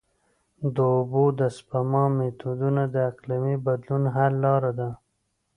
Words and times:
د 0.75 0.77
اوبو 0.95 1.23
د 1.39 1.41
سپما 1.57 2.03
میتودونه 2.17 2.83
د 2.93 2.95
اقلیمي 3.11 3.55
بدلون 3.65 4.03
حل 4.15 4.33
لاره 4.45 4.71
ده. 4.79 4.89